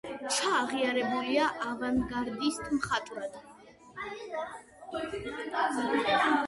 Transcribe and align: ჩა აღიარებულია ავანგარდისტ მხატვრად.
ჩა 0.35 0.51
აღიარებულია 0.59 1.49
ავანგარდისტ 1.65 2.73
მხატვრად. 2.79 3.39